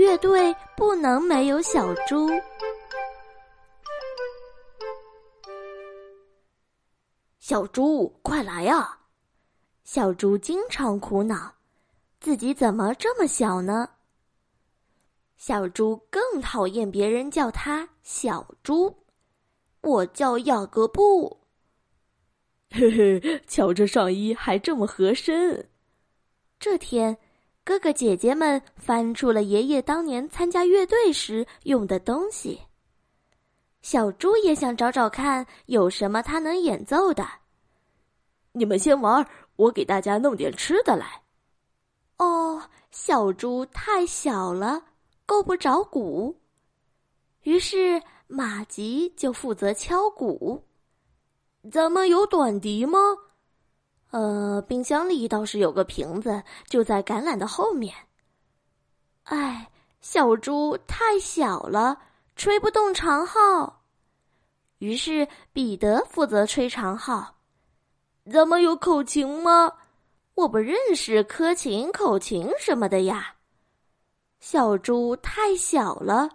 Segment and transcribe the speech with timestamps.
[0.00, 2.26] 乐队不能没有小猪。
[7.38, 8.98] 小猪，快来呀！
[9.84, 11.54] 小猪经常苦恼，
[12.18, 13.90] 自己怎么这么小呢？
[15.36, 19.04] 小猪更讨厌别人叫它小猪。
[19.82, 21.42] 我叫雅各布。
[22.72, 25.68] 嘿嘿，瞧这上衣还这么合身。
[26.58, 27.18] 这天，
[27.70, 32.60] 哥哥姐姐们翻出了爷爷当年参加乐队时用的东西。
[33.80, 37.24] 小猪也想找找看有什么他能演奏的。
[38.50, 41.22] 你们先玩，我给大家弄点吃的来。
[42.16, 44.82] 哦，小猪太小了，
[45.24, 46.36] 够不着鼓。
[47.42, 50.60] 于是马吉就负责敲鼓。
[51.70, 52.98] 咱们有短笛吗？
[54.10, 57.94] 呃，冰箱里倒是有个瓶子，就在橄榄的后面。
[59.24, 61.96] 哎，小猪太小了，
[62.34, 63.82] 吹不动长号。
[64.78, 67.36] 于是彼得负责吹长号。
[68.32, 69.72] 咱们有口琴吗？
[70.34, 73.34] 我不认识科琴、口琴什么的呀。
[74.40, 76.30] 小猪太小了，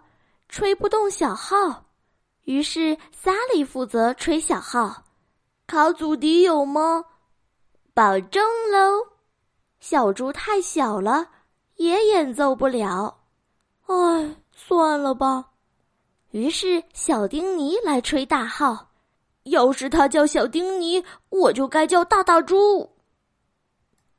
[0.48, 1.84] 吹不动小号。
[2.44, 5.04] 于是萨利负责吹小号。
[5.66, 7.04] 卡祖笛有吗？
[7.96, 9.06] 保证喽！
[9.80, 11.28] 小猪太小了，
[11.76, 13.22] 也演奏不了。
[13.86, 15.52] 唉，算了吧。
[16.32, 18.90] 于是小丁尼来吹大号。
[19.44, 22.96] 要是他叫小丁尼，我就该叫大大猪。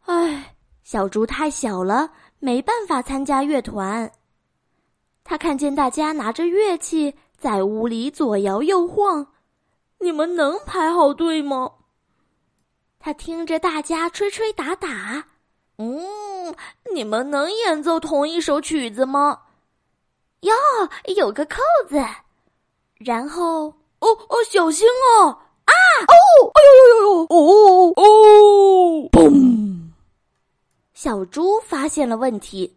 [0.06, 4.12] 唉，小猪太小了，没办法参加乐团。
[5.24, 9.28] 他看见大家拿着乐器在屋里左摇右晃，
[10.00, 11.74] 你们能排好队吗？
[13.08, 15.26] 他听着大家吹吹打打，
[15.78, 16.54] 嗯，
[16.94, 19.44] 你们能演奏同一首曲子吗？
[20.42, 20.54] 哟，
[21.16, 21.96] 有个扣子。
[22.98, 23.68] 然后，
[24.00, 25.30] 哦哦，小心哦！
[25.30, 25.72] 啊！
[26.02, 26.52] 哦！
[26.54, 27.28] 哎呦呦呦！
[27.30, 29.10] 哦哦！
[29.10, 29.90] 嘣！
[30.94, 32.76] 小猪发现了问题，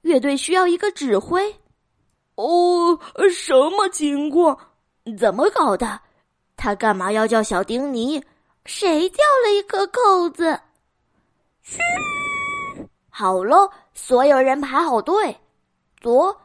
[0.00, 1.54] 乐队需要一个指挥。
[2.34, 2.98] 哦，
[3.30, 4.58] 什么情况？
[5.16, 6.00] 怎么搞的？
[6.56, 8.20] 他干嘛要叫小丁尼？
[8.68, 10.60] 谁掉了一颗扣子？
[11.62, 11.78] 嘘！
[13.08, 15.34] 好了，所有人排好队，
[16.02, 16.38] 左、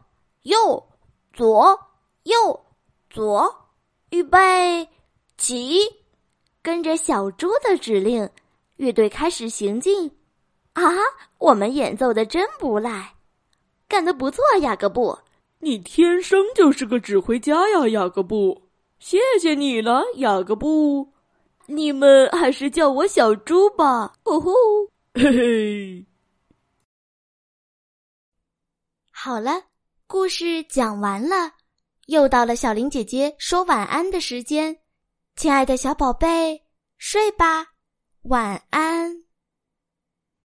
[0.44, 0.82] 右、
[1.34, 1.78] 左、
[2.24, 2.66] 右、
[3.10, 3.54] 左，
[4.12, 4.88] 预备，
[5.38, 5.82] 起！
[6.62, 8.28] 跟着小猪的指令，
[8.78, 10.10] 乐队开始行进。
[10.72, 10.82] 啊，
[11.40, 13.16] 我们演奏的真不赖，
[13.90, 15.20] 干得不错，雅各布！
[15.60, 18.70] 你天生就是个指挥家呀，雅各布！
[18.98, 21.13] 谢谢你了，雅各布。
[21.68, 24.52] 你们还是叫我小猪吧，哦吼，
[25.14, 26.06] 嘿嘿。
[29.12, 29.64] 好了，
[30.06, 31.54] 故事讲完了，
[32.08, 34.78] 又到了小林姐姐说晚安的时间，
[35.36, 36.66] 亲爱的小宝贝，
[36.98, 37.68] 睡吧，
[38.24, 39.23] 晚安。